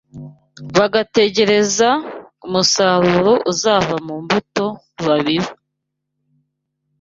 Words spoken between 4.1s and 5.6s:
mbuto babiba.